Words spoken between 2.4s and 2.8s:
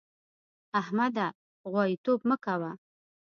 کوه.